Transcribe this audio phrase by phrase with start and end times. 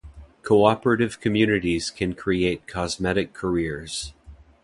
[0.41, 4.13] Cooperative communities can create cosmetic careers.